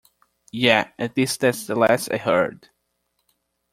[0.51, 2.69] Yeah, at least that's the last I heard.